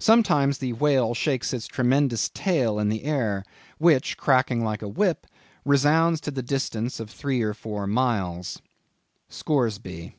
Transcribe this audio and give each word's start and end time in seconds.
"Sometimes 0.00 0.58
the 0.58 0.72
whale 0.72 1.14
shakes 1.14 1.52
its 1.52 1.68
tremendous 1.68 2.28
tail 2.30 2.80
in 2.80 2.88
the 2.88 3.04
air, 3.04 3.44
which, 3.78 4.16
cracking 4.16 4.64
like 4.64 4.82
a 4.82 4.88
whip, 4.88 5.28
resounds 5.64 6.20
to 6.22 6.32
the 6.32 6.42
distance 6.42 6.98
of 6.98 7.08
three 7.08 7.40
or 7.40 7.54
four 7.54 7.86
miles." 7.86 8.60
—Scoresby. 9.28 10.16